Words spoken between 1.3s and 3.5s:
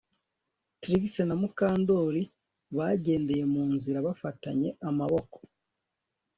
Mukandoli bagendeye